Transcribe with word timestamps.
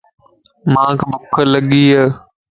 مان 0.73 0.91
ٻک 1.09 1.33
لڳي 1.51 1.83
ا. 2.01 2.03